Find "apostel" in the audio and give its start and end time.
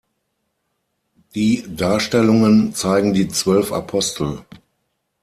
3.71-4.41